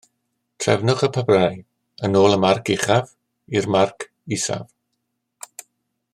Trefnwch 0.63 1.03
y 1.07 1.09
papurau 1.17 1.59
yn 2.07 2.17
ôl 2.21 2.37
y 2.39 2.39
marc 2.45 2.73
uchaf 2.77 3.13
i'r 3.59 3.69
marc 3.77 4.09
isaf 4.39 5.57